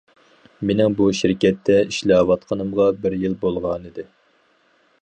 [0.69, 4.09] مېنىڭ بۇ شىركەتتە ئىشلەۋاتقىنىمغا بىر يىل بولغانىدى.